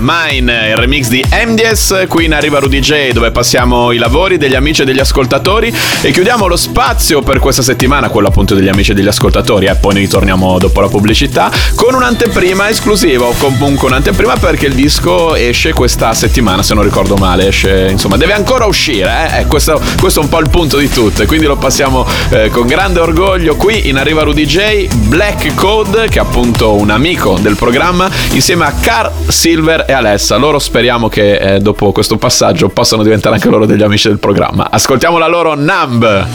Mine, 0.00 0.70
il 0.70 0.76
remix 0.76 1.08
di 1.08 1.24
MDS, 1.30 2.06
qui 2.08 2.26
in 2.26 2.34
Arriva 2.34 2.58
Rudy 2.58 2.80
J 2.80 3.12
dove 3.12 3.30
passiamo 3.30 3.92
i 3.92 3.98
lavori 3.98 4.38
degli 4.38 4.54
amici 4.54 4.82
e 4.82 4.84
degli 4.84 4.98
ascoltatori. 4.98 5.74
E 6.02 6.10
chiudiamo 6.10 6.46
lo 6.46 6.56
spazio 6.56 7.22
per 7.22 7.38
questa 7.38 7.62
settimana, 7.62 8.08
quello 8.08 8.28
appunto 8.28 8.54
degli 8.54 8.68
amici 8.68 8.92
e 8.92 8.94
degli 8.94 9.06
ascoltatori 9.06 9.66
e 9.66 9.74
poi 9.74 9.94
ne 9.94 10.00
ritorniamo 10.00 10.58
dopo 10.58 10.80
la 10.80 10.88
pubblicità 10.88 11.50
con 11.74 11.94
un'anteprima 11.94 12.68
esclusiva 12.68 13.26
o 13.26 13.34
comunque 13.38 13.88
un'anteprima 13.88 14.36
perché 14.36 14.66
il 14.66 14.74
disco 14.74 15.34
esce 15.34 15.72
questa 15.72 16.14
settimana 16.14 16.62
se 16.62 16.74
non 16.74 16.84
ricordo 16.84 17.16
male, 17.16 17.48
esce 17.48 17.88
insomma 17.90 18.16
deve 18.16 18.32
ancora 18.32 18.66
uscire, 18.66 19.32
eh? 19.32 19.40
Eh, 19.40 19.46
questo, 19.46 19.80
questo 20.00 20.20
è 20.20 20.22
un 20.22 20.28
po' 20.28 20.38
il 20.40 20.48
punto 20.48 20.76
di 20.76 20.88
tutto 20.88 21.22
e 21.22 21.26
quindi 21.26 21.46
lo 21.46 21.56
passiamo 21.56 22.06
eh, 22.30 22.50
con 22.50 22.66
grande 22.66 23.00
orgoglio 23.00 23.56
qui 23.56 23.88
in 23.88 23.96
Arriva 23.96 24.22
Rudy 24.22 24.46
J, 24.46 24.86
Black 25.06 25.54
Code 25.54 26.08
che 26.08 26.18
è 26.18 26.22
appunto 26.22 26.74
un 26.74 26.90
amico 26.90 27.38
del 27.38 27.56
programma 27.56 28.10
insieme 28.32 28.64
a 28.64 28.72
Car 28.72 29.10
Silver 29.28 29.84
e 29.88 29.92
Alessa. 29.92 30.36
Loro 30.36 30.58
speriamo 30.58 31.08
che 31.08 31.36
eh, 31.36 31.60
dopo 31.60 31.92
questo 31.92 32.18
passaggio 32.18 32.68
possano 32.68 33.02
diventare 33.02 33.36
anche 33.36 33.48
loro 33.48 33.64
degli 33.64 33.82
amici 33.82 34.08
del 34.08 34.18
programma. 34.18 34.68
Ascoltiamo 34.70 35.16
la 35.16 35.28
loro 35.28 35.54
Numb. 35.54 36.26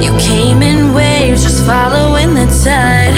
You 0.00 0.16
came 0.16 0.64
in 0.64 0.92
waves, 0.94 1.42
just 1.42 1.62
following 1.66 2.34
the 2.34 2.46
tide. 2.64 3.12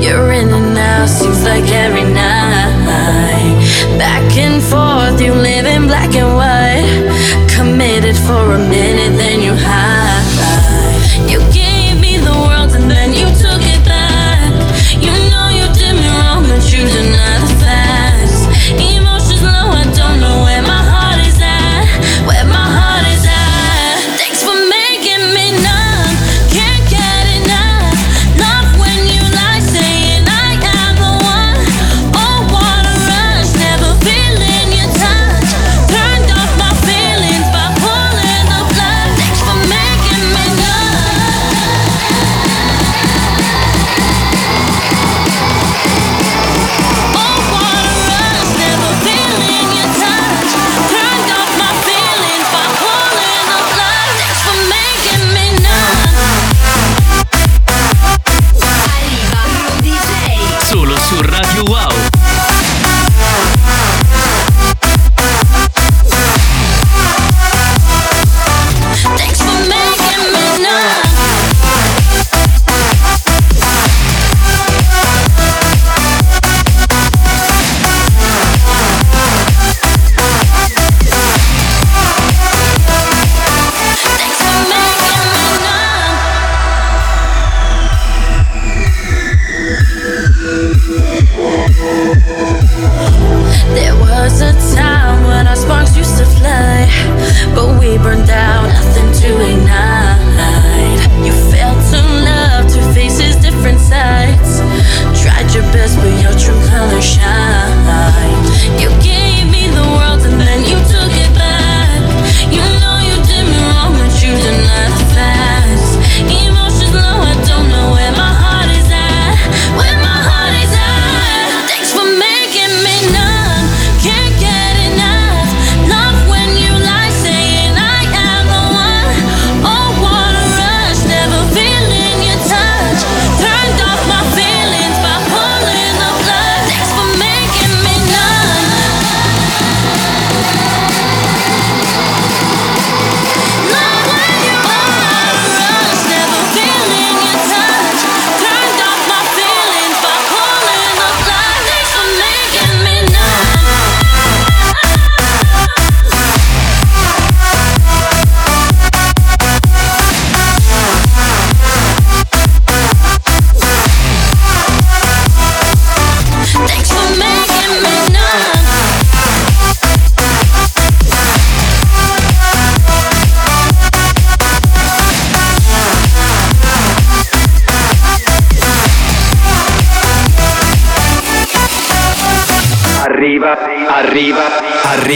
You're 0.00 0.32
in 0.32 0.52
and 0.52 0.76
out, 0.76 1.08
seems 1.08 1.40
like 1.44 1.72
every 1.72 2.02
night. 2.02 2.74
Back 3.96 4.36
and 4.36 4.60
forth, 4.60 5.20
you 5.20 5.34
live 5.34 5.66
in 5.66 5.86
black 5.86 6.12
and 6.16 6.34
white. 6.34 7.46
Committed 7.46 8.16
for 8.16 8.54
a 8.54 8.58
minute, 8.58 8.85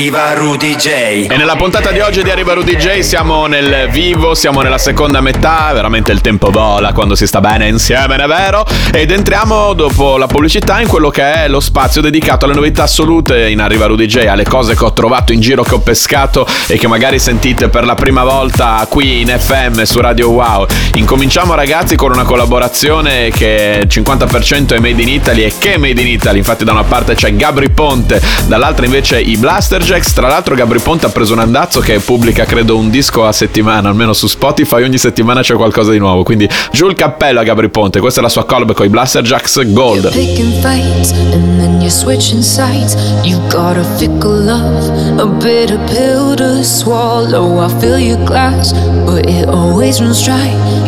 arriva 0.01 0.33
Rudy 0.33 0.77
J. 0.77 0.87
E 1.29 1.37
nella 1.37 1.57
puntata 1.57 1.91
di 1.91 2.01
oggi 2.01 2.23
di 2.23 2.31
Arriva 2.31 2.55
Rudy 2.55 2.75
J 2.77 3.01
siamo 3.01 3.45
nel 3.45 3.91
vivo, 3.91 4.33
siamo 4.33 4.63
nella 4.63 4.79
seconda 4.79 5.21
metà, 5.21 5.71
veramente 5.75 6.11
il 6.11 6.23
tempo 6.23 6.51
vola 6.51 6.95
quando 6.95 7.15
si 7.15 7.27
sta 7.27 7.41
bene 7.41 7.69
insieme, 7.69 8.17
è 8.17 8.27
vero? 8.27 8.65
Ed 8.95 9.11
entriamo 9.11 9.75
dopo 9.75 10.17
la 10.17 10.27
pubblicità 10.27 10.81
in 10.81 10.89
quello 10.89 11.11
che 11.11 11.45
è 11.45 11.49
lo 11.49 11.61
spazio 11.61 12.01
dedicato 12.01 12.47
alle 12.47 12.55
novità 12.55 12.85
assolute 12.85 13.51
in 13.51 13.61
Arriva 13.61 13.85
Rudy 13.85 14.07
J, 14.07 14.25
alle 14.27 14.45
cose 14.45 14.75
che 14.75 14.83
ho 14.83 14.95
trovato 14.95 15.35
in 15.35 15.41
giro, 15.41 15.63
che 15.65 15.75
ho 15.75 15.81
pescato 15.81 16.47
e 16.67 16.79
che 16.79 16.87
magari 16.87 17.19
sentite 17.19 17.69
per 17.69 17.85
la 17.85 17.95
prima 17.95 18.25
volta 18.25 18.87
qui 18.89 19.21
in 19.21 19.29
FM 19.29 19.83
su 19.83 20.01
Radio 20.01 20.31
Wow. 20.31 20.67
Incominciamo 20.95 21.55
ragazzi 21.55 21.97
con 21.97 22.11
una 22.11 22.25
collaborazione 22.25 23.29
che 23.29 23.85
50% 23.87 24.77
è 24.77 24.79
made 24.79 25.03
in 25.03 25.09
Italy 25.09 25.43
e 25.43 25.53
che 25.59 25.75
è 25.75 25.77
made 25.77 26.01
in 26.01 26.09
Italy, 26.09 26.39
infatti 26.39 26.65
da 26.65 26.73
una 26.73 26.85
parte 26.85 27.15
c'è 27.15 27.37
Gabri 27.37 27.69
Ponte, 27.69 28.19
dall'altra 28.47 28.87
invece 28.87 29.21
i 29.21 29.37
Blaster 29.37 29.89
Jacks, 29.90 30.12
tra 30.12 30.29
l'altro 30.29 30.55
Gabri 30.55 30.79
Ponte 30.79 31.07
ha 31.07 31.09
preso 31.09 31.33
un 31.33 31.40
andazzo 31.40 31.81
che 31.81 31.98
pubblica 31.98 32.44
credo 32.44 32.76
un 32.76 32.90
disco 32.90 33.26
a 33.26 33.33
settimana, 33.33 33.88
almeno 33.88 34.12
su 34.12 34.29
Spotify. 34.29 34.85
Ogni 34.85 34.98
settimana 34.98 35.42
c'è 35.42 35.57
qualcosa 35.57 35.90
di 35.90 35.98
nuovo, 35.98 36.22
quindi 36.22 36.48
giù 36.70 36.87
il 36.87 36.94
cappello 36.94 37.40
a 37.40 37.42
Gabri 37.42 37.70
Ponte, 37.70 37.98
questa 37.98 38.20
è 38.20 38.22
la 38.22 38.29
sua 38.29 38.44
collab 38.44 38.72
con 38.72 38.87
i 38.87 38.88
Blaster 38.88 39.20
Jacks 39.22 39.61
Gold. 39.72 40.12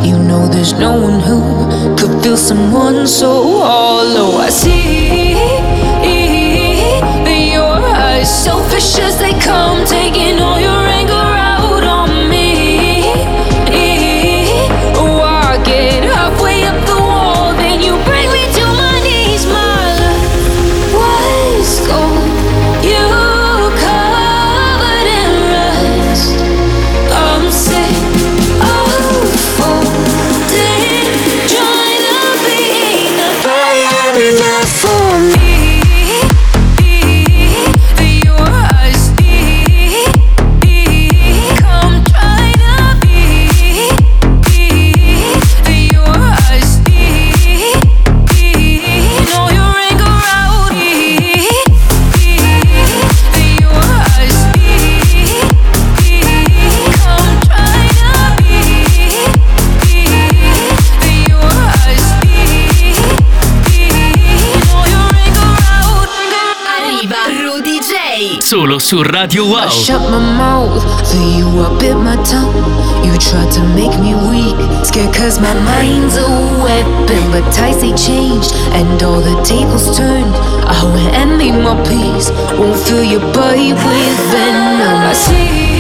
You 0.04 0.16
know 0.16 0.48
there's 0.48 0.74
no 0.74 0.92
one 0.92 1.20
who 1.20 1.96
could 1.96 2.22
feel 2.22 2.36
someone 2.36 3.08
so 3.08 3.62
hollow. 3.62 4.40
I 4.40 4.50
see 4.50 5.21
eyes, 8.74 8.82
selfish 8.82 9.04
as 9.04 9.18
they 9.18 9.32
come, 9.40 9.85
taking 9.87 10.32
su 68.92 69.02
Radio 69.02 69.44
I 69.57 69.70
shut 69.70 70.02
my 70.11 70.18
mouth 70.18 70.83
for 71.09 71.16
you, 71.16 71.48
I 71.64 71.78
bit 71.81 71.96
my 71.96 72.14
tongue. 72.28 72.52
You 73.02 73.16
tried 73.16 73.50
to 73.52 73.62
make 73.72 73.96
me 73.98 74.12
weak, 74.28 74.57
scared 74.85 75.14
cause 75.14 75.40
my 75.40 75.55
mind's 75.64 76.16
a 76.18 76.28
weapon. 76.62 77.22
But 77.33 77.50
ties 77.55 77.81
they 77.81 77.94
changed, 77.94 78.52
and 78.76 79.02
all 79.02 79.22
the 79.22 79.37
tables 79.44 79.96
turned. 79.96 80.35
I 80.76 80.85
went 80.92 81.14
and 81.14 81.38
made 81.38 81.57
my 81.64 81.74
peace, 81.88 82.28
won't 82.59 82.78
fill 82.87 83.02
your 83.02 83.24
body 83.33 83.72
with 83.72 84.18
venom. 84.31 84.98
I 85.09 85.14
see 85.14 85.71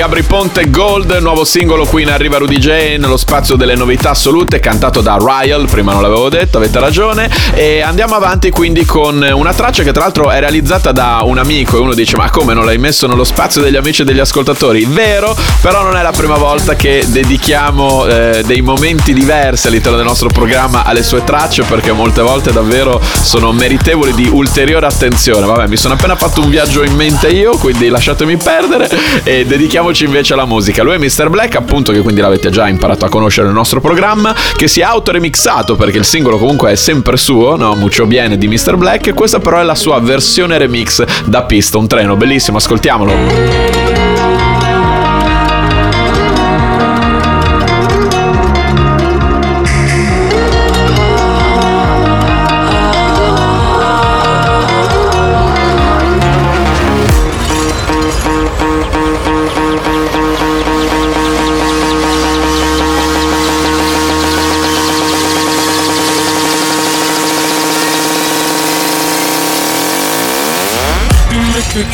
Я 0.00 0.08
Gabri 0.10 0.26
Ponte 0.26 0.70
Gold, 0.70 1.18
nuovo 1.20 1.44
singolo 1.44 1.84
qui 1.86 2.02
in 2.02 2.10
Arriva 2.10 2.36
Rudy 2.36 2.58
J 2.58 2.96
nello 2.98 3.16
spazio 3.16 3.54
delle 3.54 3.76
novità 3.76 4.10
assolute, 4.10 4.58
cantato 4.58 5.02
da 5.02 5.16
Ryle, 5.20 5.66
prima 5.66 5.92
non 5.92 6.02
l'avevo 6.02 6.28
detto, 6.28 6.56
avete 6.56 6.80
ragione. 6.80 7.30
E 7.54 7.80
andiamo 7.80 8.16
avanti 8.16 8.50
quindi 8.50 8.84
con 8.84 9.24
una 9.32 9.54
traccia 9.54 9.84
che 9.84 9.92
tra 9.92 10.02
l'altro 10.02 10.28
è 10.32 10.40
realizzata 10.40 10.90
da 10.90 11.20
un 11.22 11.38
amico 11.38 11.76
e 11.76 11.80
uno 11.80 11.94
dice 11.94 12.16
ma 12.16 12.28
come 12.28 12.54
non 12.54 12.64
l'hai 12.64 12.78
messo 12.78 13.06
nello 13.06 13.22
spazio 13.22 13.62
degli 13.62 13.76
amici 13.76 14.02
e 14.02 14.04
degli 14.04 14.18
ascoltatori? 14.18 14.84
Vero, 14.84 15.32
però 15.60 15.84
non 15.84 15.96
è 15.96 16.02
la 16.02 16.10
prima 16.10 16.36
volta 16.36 16.74
che 16.74 17.04
dedichiamo 17.06 18.06
eh, 18.06 18.42
dei 18.44 18.62
momenti 18.62 19.12
diversi 19.12 19.68
all'interno 19.68 19.96
del 19.96 20.06
nostro 20.06 20.28
programma 20.28 20.84
alle 20.84 21.04
sue 21.04 21.22
tracce 21.22 21.62
perché 21.62 21.92
molte 21.92 22.20
volte 22.20 22.50
davvero 22.50 23.00
sono 23.22 23.52
meritevoli 23.52 24.12
di 24.14 24.28
ulteriore 24.28 24.86
attenzione. 24.86 25.46
Vabbè, 25.46 25.68
mi 25.68 25.76
sono 25.76 25.94
appena 25.94 26.16
fatto 26.16 26.40
un 26.40 26.50
viaggio 26.50 26.82
in 26.82 26.96
mente 26.96 27.28
io, 27.28 27.56
quindi 27.58 27.86
lasciatemi 27.86 28.36
perdere 28.38 28.90
e 29.22 29.46
dedichiamoci 29.46 29.98
invece 30.04 30.34
alla 30.34 30.44
musica. 30.44 30.82
Lui 30.82 30.94
è 30.94 30.98
Mr. 30.98 31.28
Black, 31.28 31.56
appunto, 31.56 31.92
che 31.92 32.00
quindi 32.00 32.20
l'avete 32.20 32.50
già 32.50 32.68
imparato 32.68 33.04
a 33.04 33.08
conoscere 33.08 33.46
nel 33.46 33.54
nostro 33.54 33.80
programma, 33.80 34.34
che 34.56 34.68
si 34.68 34.80
è 34.80 34.84
autoremixato 34.84 35.76
perché 35.76 35.98
il 35.98 36.04
singolo 36.04 36.38
comunque 36.38 36.72
è 36.72 36.74
sempre 36.74 37.16
suo, 37.16 37.56
no? 37.56 37.74
Mucho 37.74 38.06
Biene 38.06 38.38
di 38.38 38.48
Mr. 38.48 38.76
Black. 38.76 39.14
Questa 39.14 39.38
però 39.38 39.58
è 39.58 39.62
la 39.62 39.74
sua 39.74 39.98
versione 40.00 40.58
remix 40.58 41.04
da 41.24 41.42
pista, 41.42 41.78
un 41.78 41.86
treno 41.86 42.16
bellissimo, 42.16 42.58
ascoltiamolo. 42.58 44.59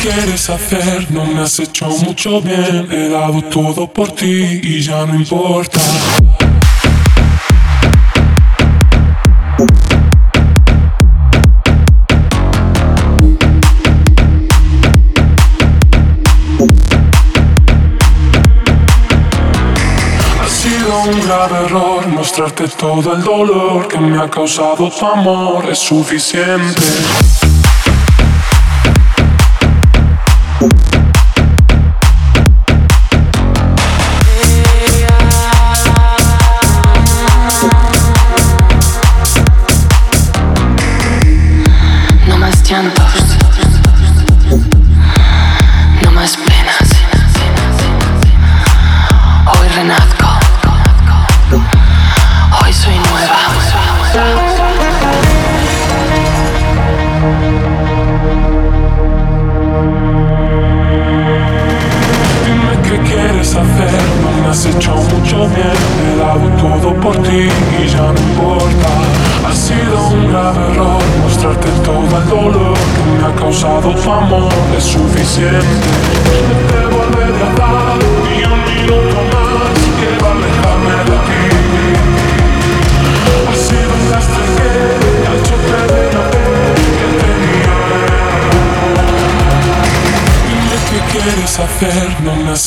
Quieres 0.07 0.49
hacer, 0.49 1.11
no 1.11 1.25
me 1.25 1.41
has 1.41 1.59
hecho 1.59 1.87
mucho 1.89 2.41
bien. 2.41 2.87
He 2.91 3.09
dado 3.09 3.41
todo 3.41 3.91
por 3.91 4.11
ti 4.11 4.61
y 4.63 4.81
ya 4.81 5.05
no 5.05 5.15
importa. 5.15 5.79
Ha 20.41 20.49
sido 20.49 20.99
un 21.01 21.21
grave 21.25 21.65
error 21.65 22.07
mostrarte 22.07 22.67
todo 22.69 23.13
el 23.13 23.23
dolor 23.23 23.87
que 23.87 23.97
me 23.97 24.21
ha 24.21 24.29
causado 24.29 24.89
tu 24.89 25.05
amor. 25.05 25.65
Es 25.69 25.79
suficiente. 25.79 26.81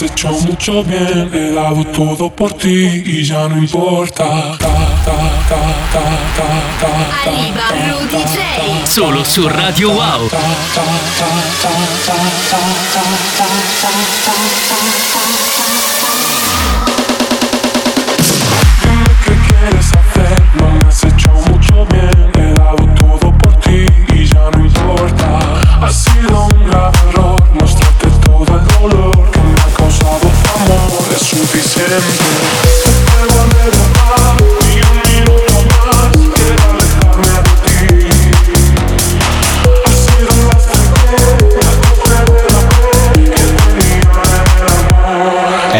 Has 0.00 0.02
hecho 0.02 0.30
mucho 0.30 0.82
bien. 0.84 1.30
He 1.32 1.52
dado 1.52 1.84
todo 1.84 2.30
por 2.30 2.52
ti 2.54 3.02
y 3.04 3.22
ya 3.24 3.48
no 3.48 3.58
importa. 3.58 4.24
Ta, 4.24 4.58
ta, 4.58 4.66
ta, 5.04 5.16
ta, 5.48 5.60
ta, 5.92 6.04
ta, 6.36 6.46
ta, 6.80 6.90
Arriva 7.24 7.68
ta, 7.68 7.74
Rudy 7.92 8.22
ta, 8.22 8.30
J. 8.30 8.36
ta, 8.80 8.86
Solo 8.86 9.24
su 9.24 9.48
Radio 9.48 9.90
Wow. 9.90 10.30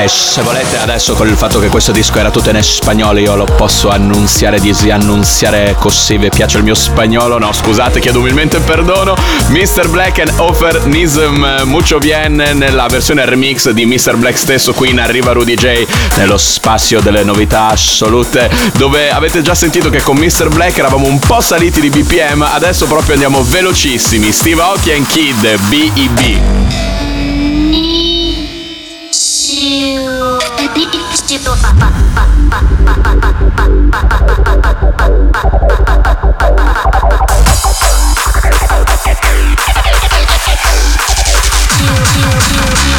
Se 0.09 0.41
volete 0.41 0.79
adesso 0.79 1.15
con 1.15 1.29
il 1.29 1.37
fatto 1.37 1.61
che 1.61 1.69
questo 1.69 1.93
disco 1.93 2.19
era 2.19 2.31
tutto 2.31 2.49
in 2.49 2.63
spagnolo 2.63 3.19
io 3.19 3.37
lo 3.37 3.45
posso 3.45 3.91
annunziare, 3.91 4.59
disannunziare 4.59 5.77
così 5.79 6.17
vi 6.17 6.31
piace 6.31 6.57
il 6.57 6.65
mio 6.65 6.75
spagnolo? 6.75 7.39
No 7.39 7.53
scusate 7.53 8.01
chiedo 8.01 8.21
umilmente 8.21 8.61
perdono 8.61 9.15
Mr. 9.49 9.89
Black 9.89 10.21
and 10.21 10.33
Offer 10.39 10.87
Nism 10.87 11.65
Mucho 11.65 11.99
Bien 11.99 12.35
nella 12.35 12.87
versione 12.87 13.27
remix 13.27 13.69
di 13.71 13.85
Mr. 13.85 14.17
Black 14.17 14.39
stesso 14.39 14.73
qui 14.73 14.89
in 14.89 15.01
Arriva 15.01 15.33
Rudy 15.33 15.55
J 15.55 15.87
nello 16.17 16.39
spazio 16.39 17.01
delle 17.01 17.23
novità 17.23 17.67
assolute 17.67 18.51
dove 18.77 19.11
avete 19.11 19.43
già 19.43 19.55
sentito 19.55 19.91
che 19.91 20.01
con 20.01 20.17
Mr. 20.17 20.49
Black 20.49 20.79
eravamo 20.79 21.07
un 21.07 21.19
po' 21.19 21.43
saliti 21.43 21.81
di 21.81 21.91
BPM 21.91 22.41
adesso 22.41 22.87
proprio 22.87 23.13
andiamo 23.13 23.45
velocissimi 23.45 24.33
Steve 24.33 24.63
Aoki 24.63 24.93
and 24.93 25.07
Kid 25.07 25.59
B.E.B. 25.69 26.91
you, 31.31 31.39
you, 31.39 31.55
you. 42.85 42.90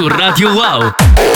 Su 0.00 0.08
Radio 0.08 0.54
Wow. 0.54 1.29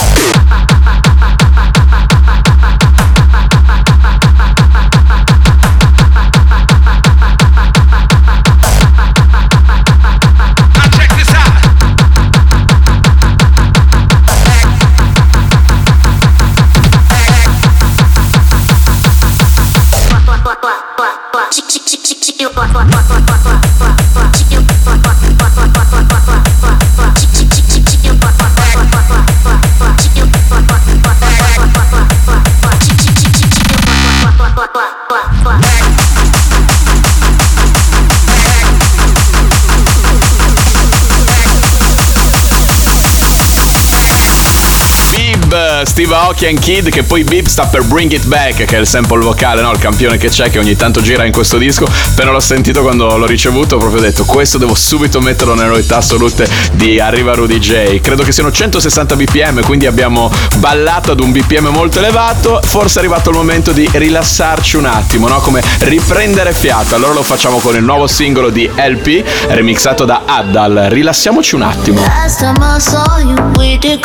Steve 45.95 46.13
Aoki 46.13 46.47
and 46.47 46.59
Kid 46.59 46.89
che 46.89 47.05
poi 47.05 47.23
Beep 47.23 47.47
sta 47.47 47.67
per 47.67 47.85
Bring 47.85 48.11
It 48.11 48.27
Back 48.27 48.65
che 48.65 48.77
è 48.77 48.81
il 48.81 48.87
sample 48.87 49.23
vocale, 49.23 49.63
no? 49.63 49.71
il 49.71 49.79
campione 49.79 50.17
che 50.17 50.29
c'è 50.29 50.51
che 50.51 50.59
ogni 50.59 50.75
tanto 50.75 51.01
gira 51.01 51.25
in 51.25 51.31
questo 51.31 51.57
disco. 51.57 51.85
Appena 51.85 52.33
l'ho 52.33 52.41
sentito 52.41 52.83
quando 52.83 53.17
l'ho 53.17 53.27
ricevuto 53.27 53.77
ho 53.77 53.79
proprio 53.79 54.01
detto 54.01 54.25
questo 54.25 54.59
devo 54.59 54.75
subito 54.75 55.21
metterlo 55.21 55.55
nelle 55.55 55.69
novità 55.69 55.99
assolute 55.99 56.49
di 56.73 56.99
Arriva 56.99 57.33
Rudy 57.35 57.61
J. 57.61 58.01
Credo 58.01 58.25
che 58.25 58.33
siano 58.33 58.51
160 58.51 59.15
bpm, 59.15 59.63
quindi 59.63 59.87
abbiamo 59.87 60.33
ballato 60.57 61.13
ad 61.13 61.21
un 61.21 61.31
bpm 61.31 61.69
molto 61.69 62.01
elevato. 62.01 62.61
Forse 62.65 62.97
è 62.97 62.99
arrivato 62.99 63.31
il 63.31 63.37
momento 63.37 63.71
di 63.71 63.89
rilassarci 63.89 64.75
un 64.75 64.87
attimo, 64.87 65.29
no? 65.29 65.39
come 65.39 65.63
riprendere 65.79 66.53
fiato. 66.53 66.97
Allora 66.97 67.13
lo 67.13 67.23
facciamo 67.23 67.61
con 67.61 67.77
il 67.77 67.85
nuovo 67.85 68.09
singolo 68.09 68.51
di 68.51 68.69
LP 68.69 69.23
remixato 69.47 70.05
da 70.05 70.23
Addal. 70.27 70.87
Rilassiamoci 70.89 71.55
un 71.55 71.63
attimo. 71.63 72.01
Last 72.01 72.41
time 72.41 72.59
I 72.59 72.81
saw 72.81 73.19
you, 73.21 73.37
we 73.57 73.79
did 73.79 74.01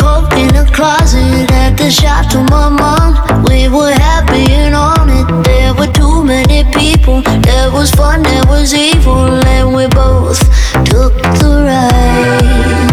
the 1.80 1.90
shop 1.90 2.28
to 2.30 2.44
my 2.52 2.68
mom. 2.68 3.44
We 3.48 3.70
were 3.70 3.94
happy 3.94 4.52
and 4.52 4.76
on 4.76 5.08
it. 5.10 5.28
There 5.48 5.74
were 5.74 5.92
too 5.94 6.24
many 6.26 6.66
people. 6.76 7.22
There 7.22 7.72
was 7.72 7.90
fun, 7.92 8.22
there 8.22 8.46
was 8.48 8.74
evil, 8.74 9.40
and 9.56 9.74
we 9.74 9.88
both 9.88 10.40
took 10.84 11.16
the 11.40 11.52
ride. 11.68 12.92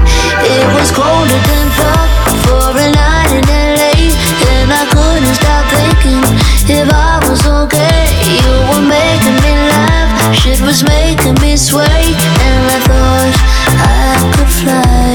It 0.54 0.66
was 0.78 0.88
colder 0.94 1.40
than 1.50 1.66
fuck 1.78 2.10
for 2.46 2.70
a 2.78 2.88
night 2.94 3.30
in 3.34 3.44
LA, 3.50 3.94
and 4.54 4.70
I 4.70 4.84
couldn't 4.94 5.34
stop 5.34 5.64
thinking 5.74 6.22
if 6.70 6.86
I 6.86 7.18
was 7.26 7.42
okay. 7.42 8.06
You 8.38 8.50
were 8.70 8.86
making 8.86 9.36
me 9.42 9.52
laugh, 9.66 10.34
shit 10.34 10.60
was 10.60 10.84
making 10.86 11.34
me 11.42 11.56
sway, 11.56 12.14
and 12.46 12.62
I 12.70 12.78
thought 12.86 13.34
I 13.82 14.32
could 14.34 14.52
fly. 14.62 15.05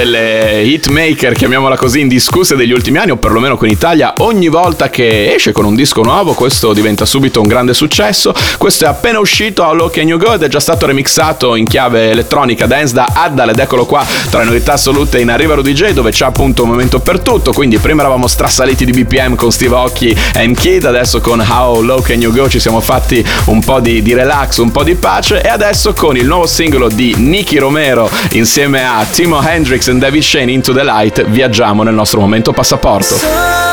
Delle 0.00 0.29
hitmaker, 0.72 1.34
chiamiamola 1.34 1.76
così, 1.76 2.00
indiscusse 2.00 2.54
degli 2.54 2.72
ultimi 2.72 2.98
anni, 2.98 3.10
o 3.10 3.16
perlomeno 3.16 3.56
qui 3.56 3.68
in 3.68 3.74
Italia. 3.74 4.14
Ogni 4.18 4.48
volta 4.48 4.88
che 4.88 5.34
esce 5.34 5.52
con 5.52 5.64
un 5.64 5.74
disco 5.74 6.02
nuovo, 6.02 6.34
questo 6.34 6.72
diventa 6.72 7.04
subito 7.04 7.40
un 7.40 7.48
grande 7.48 7.74
successo. 7.74 8.32
Questo 8.58 8.84
è 8.84 8.88
appena 8.88 9.18
uscito 9.18 9.64
a 9.64 9.72
Low 9.72 9.90
Can 9.90 10.06
You 10.06 10.18
Go 10.18 10.34
ed 10.34 10.42
è 10.42 10.48
già 10.48 10.60
stato 10.60 10.86
remixato 10.86 11.54
in 11.56 11.64
chiave 11.64 12.10
elettronica 12.10 12.66
dance 12.66 12.94
da 12.94 13.08
Addal 13.12 13.50
ed 13.50 13.58
eccolo 13.58 13.86
qua 13.86 14.06
tra 14.30 14.40
le 14.40 14.44
novità 14.46 14.74
assolute 14.74 15.18
in 15.18 15.30
Arriva 15.30 15.54
Rudy 15.54 15.72
J 15.72 15.90
dove 15.90 16.10
c'è 16.10 16.24
appunto 16.24 16.62
un 16.62 16.68
momento 16.68 17.00
per 17.00 17.20
tutto. 17.20 17.52
Quindi 17.52 17.78
prima 17.78 18.02
eravamo 18.02 18.26
strassaliti 18.26 18.84
di 18.84 18.92
BPM 18.92 19.34
con 19.34 19.50
Steve 19.50 19.74
Occhi 19.74 20.16
e 20.34 20.52
Kid, 20.52 20.84
adesso 20.84 21.20
con 21.20 21.40
How 21.40 21.80
Low 21.82 22.02
Can 22.02 22.20
You 22.20 22.32
Go 22.32 22.48
ci 22.48 22.60
siamo 22.60 22.80
fatti 22.80 23.24
un 23.46 23.60
po' 23.64 23.80
di, 23.80 24.02
di 24.02 24.14
relax, 24.14 24.58
un 24.58 24.70
po' 24.70 24.82
di 24.82 24.94
pace 24.94 25.42
e 25.42 25.48
adesso 25.48 25.94
con 25.94 26.16
il 26.16 26.26
nuovo 26.26 26.46
singolo 26.46 26.88
di 26.88 27.14
Nicky 27.16 27.58
Romero 27.58 28.10
insieme 28.32 28.84
a 28.84 29.06
Timo 29.10 29.40
Hendrix 29.42 29.88
e 29.88 29.94
David 29.94 30.22
Shane 30.22 30.52
Into 30.60 30.74
the 30.74 30.82
Light 30.82 31.24
viaggiamo 31.24 31.82
nel 31.84 31.94
nostro 31.94 32.20
momento 32.20 32.52
passaporto. 32.52 33.69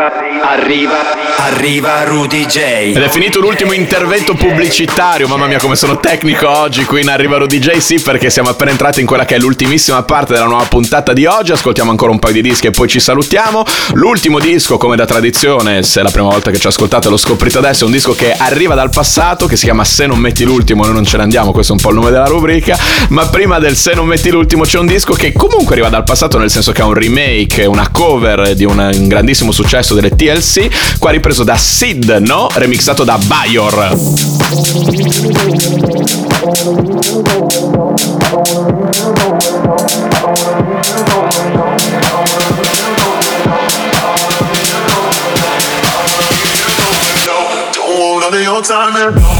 Arriva, 0.00 0.48
arriva, 0.48 0.96
arriva 1.36 2.04
Rudy 2.04 2.46
J. 2.46 2.56
Ed 2.56 2.96
è 2.96 3.10
finito 3.10 3.38
l'ultimo 3.38 3.72
intervento 3.72 4.32
pubblicitario. 4.32 5.28
Mamma 5.28 5.46
mia, 5.46 5.58
come 5.58 5.76
sono 5.76 6.00
tecnico 6.00 6.48
oggi 6.48 6.86
qui 6.86 7.02
in 7.02 7.10
Arriva 7.10 7.36
Rudy 7.36 7.58
J. 7.58 7.76
Sì, 7.76 8.00
perché 8.00 8.30
siamo 8.30 8.48
appena 8.48 8.70
entrati 8.70 9.00
in 9.00 9.06
quella 9.06 9.26
che 9.26 9.34
è 9.34 9.38
l'ultimissima 9.38 10.02
parte 10.02 10.32
della 10.32 10.46
nuova 10.46 10.64
puntata 10.64 11.12
di 11.12 11.26
oggi. 11.26 11.52
Ascoltiamo 11.52 11.90
ancora 11.90 12.12
un 12.12 12.18
paio 12.18 12.32
di 12.32 12.40
dischi 12.40 12.68
e 12.68 12.70
poi 12.70 12.88
ci 12.88 12.98
salutiamo. 12.98 13.62
L'ultimo 13.92 14.38
disco, 14.38 14.78
come 14.78 14.96
da 14.96 15.04
tradizione, 15.04 15.82
se 15.82 16.00
è 16.00 16.02
la 16.02 16.10
prima 16.10 16.28
volta 16.28 16.50
che 16.50 16.58
ci 16.58 16.66
ascoltate 16.66 17.10
lo 17.10 17.18
scoprite 17.18 17.58
adesso, 17.58 17.84
è 17.84 17.86
un 17.86 17.92
disco 17.92 18.14
che 18.14 18.32
arriva 18.32 18.74
dal 18.74 18.88
passato, 18.88 19.44
che 19.44 19.56
si 19.56 19.66
chiama 19.66 19.84
Se 19.84 20.06
non 20.06 20.18
metti 20.18 20.44
l'ultimo, 20.44 20.84
noi 20.84 20.94
non 20.94 21.04
ce 21.04 21.18
ne 21.18 21.24
andiamo, 21.24 21.52
questo 21.52 21.72
è 21.72 21.76
un 21.76 21.82
po' 21.82 21.90
il 21.90 21.96
nome 21.96 22.10
della 22.10 22.24
rubrica. 22.24 22.78
Ma 23.10 23.26
prima 23.26 23.58
del 23.58 23.76
Se 23.76 23.92
non 23.92 24.06
metti 24.06 24.30
l'ultimo 24.30 24.62
c'è 24.62 24.78
un 24.78 24.86
disco 24.86 25.12
che 25.12 25.34
comunque 25.34 25.74
arriva 25.74 25.90
dal 25.90 26.04
passato, 26.04 26.38
nel 26.38 26.48
senso 26.48 26.72
che 26.72 26.80
è 26.80 26.84
un 26.84 26.94
remake, 26.94 27.66
una 27.66 27.90
cover 27.90 28.54
di 28.54 28.64
un 28.64 29.06
grandissimo 29.06 29.52
successo 29.52 29.88
delle 29.94 30.14
TLC, 30.14 30.98
qua 30.98 31.10
ripreso 31.10 31.44
da 31.44 31.56
Sid, 31.56 32.18
no? 32.20 32.48
Remixato 32.52 33.04
da 33.04 33.18
Bayor. 33.18 33.96
Don't 47.72 47.98
want 47.98 48.20
none 48.20 48.34
of 48.34 48.42
your 48.42 48.62
time 48.62 49.39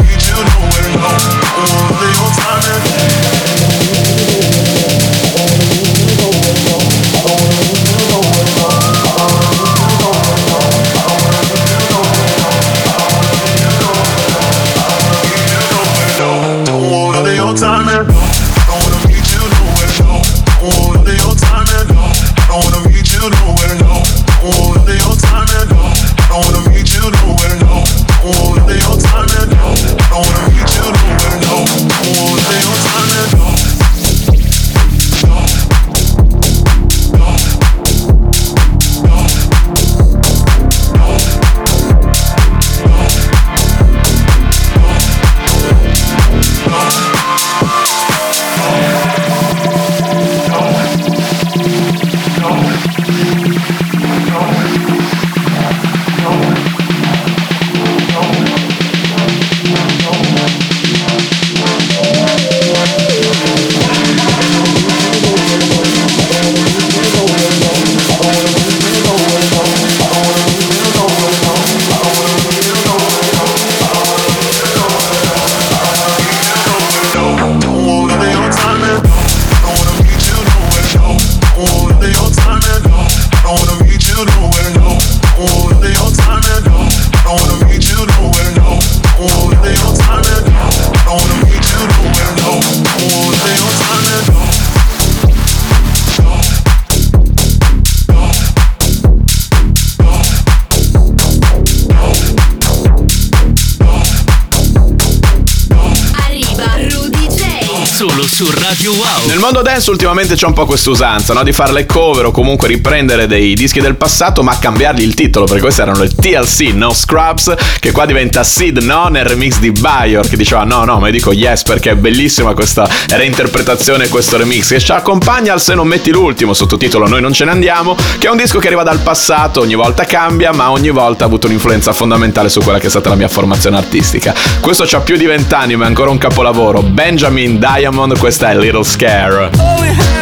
Solo 108.01 108.25
su 108.25 108.49
Radio 108.49 108.93
Wow. 108.93 109.27
Nel 109.27 109.37
mondo 109.37 109.61
dance 109.61 109.87
ultimamente 109.91 110.33
c'è 110.33 110.47
un 110.47 110.53
po' 110.53 110.65
questa 110.65 110.89
usanza, 110.89 111.35
no? 111.35 111.43
Di 111.43 111.51
fare 111.51 111.71
le 111.71 111.85
cover 111.85 112.25
o 112.25 112.31
comunque 112.31 112.67
riprendere 112.67 113.27
dei 113.27 113.53
dischi 113.53 113.79
del 113.79 113.95
passato 113.95 114.41
ma 114.41 114.57
cambiargli 114.57 115.03
il 115.03 115.13
titolo, 115.13 115.45
perché 115.45 115.61
queste 115.61 115.83
erano 115.83 115.99
le 115.99 116.09
TLC, 116.09 116.73
no 116.73 116.93
Scrubs, 116.93 117.53
che 117.79 117.91
qua 117.91 118.07
diventa 118.07 118.43
Sid, 118.43 118.79
no? 118.79 119.09
Nel 119.09 119.25
remix 119.25 119.59
di 119.59 119.69
Bayor, 119.69 120.27
che 120.27 120.35
diceva 120.35 120.63
no, 120.63 120.83
no, 120.83 120.97
ma 120.97 121.05
io 121.05 121.11
dico 121.11 121.31
yes 121.31 121.61
perché 121.61 121.91
è 121.91 121.95
bellissima 121.95 122.55
questa 122.55 122.89
reinterpretazione, 123.07 124.07
questo 124.07 124.35
remix, 124.35 124.69
che 124.69 124.79
ci 124.79 124.91
accompagna 124.91 125.53
al 125.53 125.61
Se 125.61 125.75
non 125.75 125.85
metti 125.85 126.09
l'ultimo, 126.09 126.55
sottotitolo 126.55 127.07
Noi 127.07 127.21
non 127.21 127.33
ce 127.33 127.45
ne 127.45 127.51
andiamo, 127.51 127.95
che 128.17 128.25
è 128.25 128.31
un 128.31 128.37
disco 128.37 128.57
che 128.57 128.65
arriva 128.65 128.81
dal 128.81 129.01
passato, 129.01 129.59
ogni 129.59 129.75
volta 129.75 130.05
cambia, 130.05 130.51
ma 130.51 130.71
ogni 130.71 130.89
volta 130.89 131.25
ha 131.25 131.27
avuto 131.27 131.45
un'influenza 131.45 131.93
fondamentale 131.93 132.49
su 132.49 132.61
quella 132.61 132.79
che 132.79 132.87
è 132.87 132.89
stata 132.89 133.09
la 133.09 133.15
mia 133.15 133.27
formazione 133.27 133.77
artistica. 133.77 134.33
Questo 134.59 134.85
c'ha 134.87 135.01
più 135.01 135.17
di 135.17 135.27
vent'anni, 135.27 135.75
ma 135.75 135.83
è 135.83 135.87
ancora 135.87 136.09
un 136.09 136.17
capolavoro. 136.17 136.81
Benjamin 136.81 137.59
Diamond, 137.59 137.89
questa 138.17 138.51
è 138.51 138.55
Little 138.55 138.83
Scare. 138.83 140.20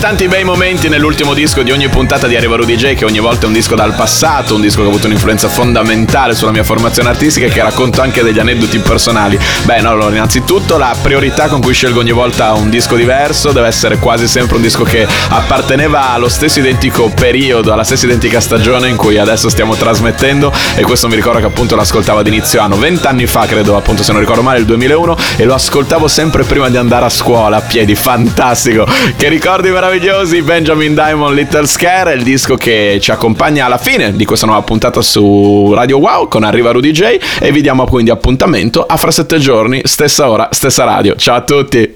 Tanti 0.00 0.28
bei 0.28 0.44
momenti 0.44 0.88
nell'ultimo 0.88 1.34
disco 1.34 1.62
di 1.62 1.72
ogni 1.72 1.88
puntata 1.88 2.26
di 2.26 2.34
Arriva 2.34 2.56
Rudy 2.56 2.74
J, 2.74 2.94
che 2.94 3.04
ogni 3.04 3.18
volta 3.18 3.44
è 3.44 3.46
un 3.48 3.52
disco 3.52 3.74
dal 3.74 3.94
passato, 3.94 4.54
un 4.54 4.62
disco 4.62 4.78
che 4.80 4.86
ha 4.86 4.88
avuto 4.88 5.06
un'influenza 5.06 5.46
fondamentale 5.46 6.34
sulla 6.34 6.52
mia 6.52 6.64
formazione 6.64 7.10
artistica 7.10 7.44
e 7.44 7.50
che 7.50 7.62
racconto 7.62 8.00
anche 8.00 8.22
degli 8.22 8.38
aneddoti 8.38 8.78
personali. 8.78 9.38
Beh, 9.64 9.82
no, 9.82 9.90
allora, 9.90 10.14
innanzitutto 10.14 10.78
la 10.78 10.96
priorità 11.02 11.48
con 11.48 11.60
cui 11.60 11.74
scelgo 11.74 12.00
ogni 12.00 12.12
volta 12.12 12.54
un 12.54 12.70
disco 12.70 12.96
diverso 12.96 13.52
deve 13.52 13.66
essere 13.66 13.98
quasi 13.98 14.26
sempre 14.26 14.56
un 14.56 14.62
disco 14.62 14.84
che 14.84 15.06
apparteneva 15.28 16.12
allo 16.12 16.30
stesso 16.30 16.60
identico 16.60 17.10
periodo, 17.10 17.70
alla 17.70 17.84
stessa 17.84 18.06
identica 18.06 18.40
stagione 18.40 18.88
in 18.88 18.96
cui 18.96 19.18
adesso 19.18 19.50
stiamo 19.50 19.74
trasmettendo 19.74 20.50
e 20.76 20.82
questo 20.82 21.08
mi 21.08 21.14
ricordo 21.14 21.40
che 21.40 21.46
appunto 21.46 21.76
l'ascoltavo 21.76 22.20
ad 22.20 22.26
inizio 22.26 22.62
anno, 22.62 22.76
vent'anni 22.76 23.26
fa 23.26 23.44
credo, 23.44 23.76
appunto 23.76 24.02
se 24.02 24.12
non 24.12 24.20
ricordo 24.20 24.42
male, 24.42 24.60
il 24.60 24.64
2001 24.64 25.16
e 25.36 25.44
lo 25.44 25.52
ascoltavo 25.52 26.08
sempre 26.08 26.44
prima 26.44 26.70
di 26.70 26.78
andare 26.78 27.04
a 27.04 27.10
scuola 27.10 27.58
a 27.58 27.60
piedi, 27.60 27.94
fantastico. 27.94 28.86
Che 29.16 29.28
ricordi 29.28 29.68
meravigliosi, 29.90 30.42
Benjamin 30.42 30.94
Diamond 30.94 31.34
Little 31.34 31.66
Scare, 31.66 32.14
il 32.14 32.22
disco 32.22 32.54
che 32.54 32.98
ci 33.00 33.10
accompagna 33.10 33.64
alla 33.64 33.76
fine 33.76 34.14
di 34.14 34.24
questa 34.24 34.46
nuova 34.46 34.62
puntata 34.62 35.02
su 35.02 35.72
Radio 35.74 35.98
Wow 35.98 36.28
con 36.28 36.44
Arriva 36.44 36.70
Rudy 36.70 36.92
J 36.92 37.18
e 37.40 37.50
vi 37.50 37.60
diamo 37.60 37.84
quindi 37.86 38.10
appuntamento 38.10 38.84
a 38.84 38.96
fra 38.96 39.10
sette 39.10 39.38
giorni, 39.38 39.80
stessa 39.82 40.30
ora, 40.30 40.48
stessa 40.52 40.84
radio. 40.84 41.16
Ciao 41.16 41.36
a 41.36 41.40
tutti! 41.40 41.88